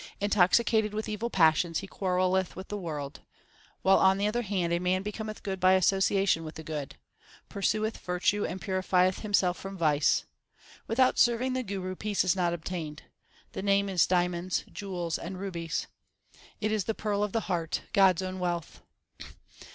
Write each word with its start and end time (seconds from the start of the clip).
Intoxicated 0.19 0.95
with 0.95 1.07
evil 1.07 1.29
passions, 1.29 1.77
he 1.81 1.87
quarrelleth 1.87 2.55
with 2.55 2.69
the 2.69 2.75
world; 2.79 3.19
While 3.83 3.99
on 3.99 4.17
the 4.17 4.25
other 4.25 4.41
hand 4.41 4.73
a 4.73 4.79
man 4.79 5.03
becometh 5.03 5.43
good 5.43 5.59
by 5.59 5.73
association 5.73 6.43
with 6.43 6.55
the 6.55 6.63
good, 6.63 6.95
Pursueth 7.49 7.99
virtue 7.99 8.43
and 8.43 8.59
purifieth 8.59 9.19
himself 9.19 9.59
from 9.59 9.77
vice. 9.77 10.25
Without 10.87 11.19
serving 11.19 11.53
the 11.53 11.61
Guru 11.61 11.93
peace 11.95 12.23
is 12.23 12.35
not 12.35 12.51
obtained. 12.51 13.03
The 13.51 13.61
Name 13.61 13.89
is 13.89 14.07
diamonds, 14.07 14.63
jewels, 14.73 15.19
and 15.19 15.39
rubies; 15.39 15.85
It 16.59 16.71
is 16.71 16.85
the 16.85 16.95
pearl 16.95 17.21
of 17.23 17.31
the 17.31 17.41
heart, 17.41 17.83
God 17.93 18.23
s 18.23 18.25
own 18.27 18.39
wealth. 18.39 18.81